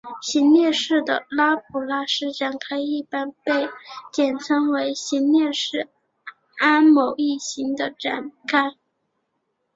[0.19, 3.69] 行列式的拉普拉斯展开一般被
[4.11, 5.89] 简称为行列式
[6.57, 8.73] 按某一行的展开。